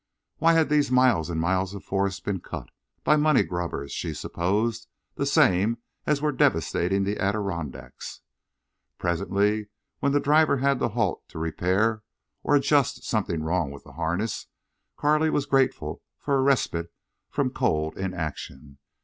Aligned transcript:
Why 0.37 0.53
had 0.53 0.69
these 0.69 0.89
miles 0.89 1.29
and 1.29 1.39
miles 1.39 1.75
of 1.75 1.83
forest 1.83 2.25
been 2.25 2.39
cut? 2.39 2.69
By 3.03 3.17
money 3.17 3.43
grubbers, 3.43 3.91
she 3.91 4.15
supposed, 4.15 4.87
the 5.13 5.27
same 5.27 5.77
as 6.07 6.23
were 6.23 6.31
devastating 6.31 7.03
the 7.03 7.19
Adirondacks. 7.19 8.21
Presently, 8.97 9.67
when 9.99 10.11
the 10.11 10.19
driver 10.19 10.57
had 10.57 10.79
to 10.79 10.87
halt 10.87 11.29
to 11.29 11.37
repair 11.37 12.01
or 12.41 12.55
adjust 12.55 13.03
something 13.03 13.43
wrong 13.43 13.69
with 13.69 13.83
the 13.83 13.91
harness, 13.93 14.47
Carley 14.97 15.29
was 15.29 15.45
grateful 15.45 16.01
for 16.17 16.33
a 16.33 16.41
respite 16.41 16.91
from 17.29 17.51
cold 17.51 17.95
inaction. 17.95 18.79